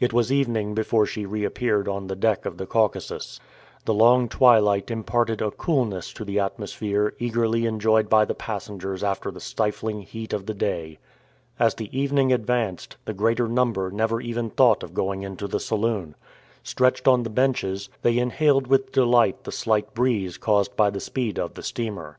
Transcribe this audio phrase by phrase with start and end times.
[0.00, 3.38] It was evening before she reappeared on the deck of the Caucasus.
[3.84, 9.30] The long twilight imparted a coolness to the atmosphere eagerly enjoyed by the passengers after
[9.30, 10.98] the stifling heat of the day.
[11.56, 16.16] As the evening advanced, the greater number never even thought of going into the saloon.
[16.64, 21.38] Stretched on the benches, they inhaled with delight the slight breeze caused by the speed
[21.38, 22.18] of the steamer.